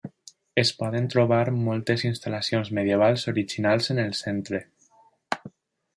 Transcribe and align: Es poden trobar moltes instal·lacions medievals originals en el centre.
Es 0.61 0.71
poden 0.79 1.09
trobar 1.15 1.41
moltes 1.67 2.05
instal·lacions 2.11 2.73
medievals 2.79 3.29
originals 3.35 3.93
en 3.97 4.05
el 4.07 4.13
centre. 4.25 4.67